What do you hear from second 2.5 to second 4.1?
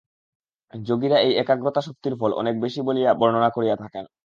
বেশী বলিয়া বর্ণনা করিয়া থাকেন।